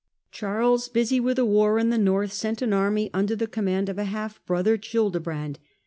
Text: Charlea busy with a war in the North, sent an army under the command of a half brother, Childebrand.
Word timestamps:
Charlea 0.31 0.89
busy 0.91 1.19
with 1.19 1.37
a 1.37 1.45
war 1.45 1.77
in 1.77 1.91
the 1.91 1.97
North, 1.99 2.33
sent 2.33 2.63
an 2.63 2.73
army 2.73 3.11
under 3.13 3.35
the 3.35 3.45
command 3.45 3.87
of 3.87 3.99
a 3.99 4.05
half 4.05 4.43
brother, 4.47 4.75
Childebrand. 4.75 5.59